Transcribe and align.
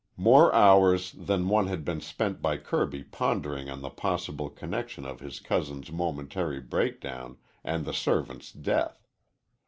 More 0.17 0.51
hours 0.51 1.11
than 1.11 1.47
one 1.47 1.67
had 1.67 1.85
been 1.85 2.01
spent 2.01 2.41
by 2.41 2.57
Kirby 2.57 3.03
pondering 3.03 3.69
on 3.69 3.81
the 3.81 3.91
possible 3.91 4.49
connection 4.49 5.05
of 5.05 5.19
his 5.19 5.39
cousin's 5.39 5.91
momentary 5.91 6.59
breakdown 6.59 7.37
and 7.63 7.85
the 7.85 7.93
servant's 7.93 8.51
death. 8.51 9.07